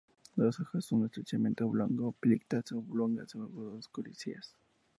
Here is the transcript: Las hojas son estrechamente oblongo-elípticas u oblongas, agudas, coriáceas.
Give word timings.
Las 0.37 0.59
hojas 0.59 0.83
son 0.85 1.05
estrechamente 1.05 1.63
oblongo-elípticas 1.63 2.71
u 2.71 2.79
oblongas, 2.79 3.35
agudas, 3.35 3.87
coriáceas. 3.87 4.55